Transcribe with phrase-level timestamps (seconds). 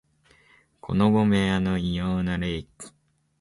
[0.79, 2.67] 子供部屋の異様な冷気